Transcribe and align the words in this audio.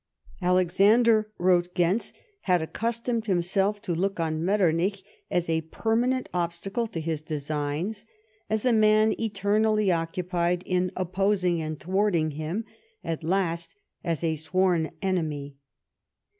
Alexander, 0.41 1.29
wrote 1.37 1.75
Gentz, 1.75 2.11
had 2.45 2.59
accustomed 2.59 3.27
himself 3.27 3.79
to 3.83 3.93
look 3.93 4.19
on 4.19 4.43
Met 4.43 4.59
ternich 4.59 5.03
as 5.29 5.47
a 5.47 5.61
permanent 5.61 6.27
obstacle 6.33 6.87
to 6.87 6.99
his 6.99 7.21
designs, 7.21 8.07
as 8.49 8.65
a 8.65 8.73
man 8.73 9.13
eternally 9.21 9.91
occupied 9.91 10.63
in 10.65 10.91
opposing 10.95 11.61
and 11.61 11.79
thwarting 11.79 12.31
him; 12.31 12.65
at 13.03 13.23
last, 13.23 13.75
as 14.03 14.23
a 14.23 14.35
sworn 14.37 14.89
enemy. 15.03 15.55